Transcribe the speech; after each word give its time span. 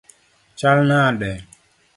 Chal 0.59 0.79
nade? 0.89 1.31